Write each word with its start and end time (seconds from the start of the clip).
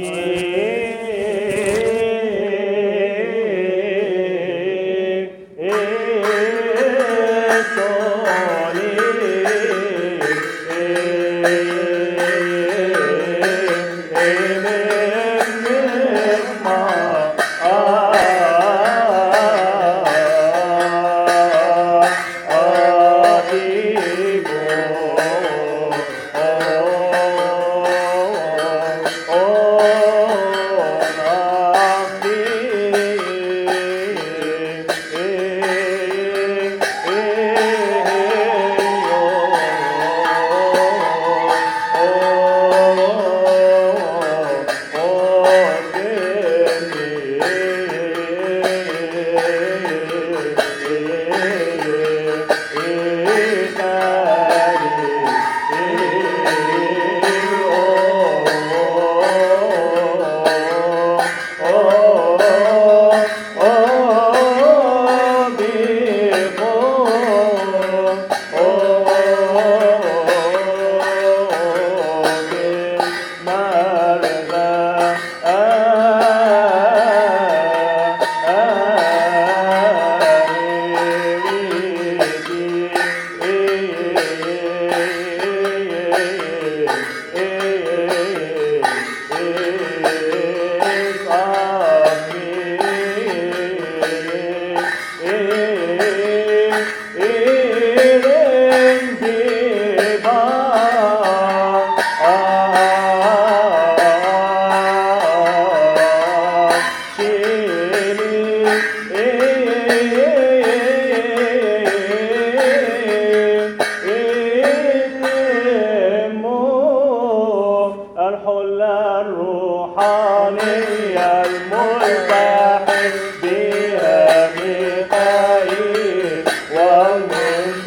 Hey. 0.00 0.38
मा 73.48 73.87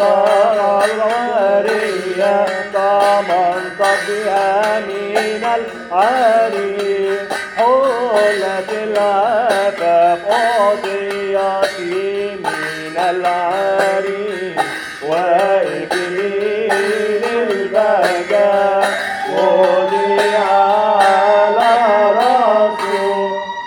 الدار 0.00 0.84
العارية 0.84 2.46
طمن 2.74 3.60
طبيها 3.78 4.80
من 4.80 5.44
العاري 5.44 7.18
حولت 7.56 8.70
العفاف 8.82 10.18
أعطيتي 10.30 11.96
من 12.36 12.96
العاري 13.10 14.56
وإكليل 15.08 16.72
البقاء 17.50 18.88
وضيع 19.32 20.39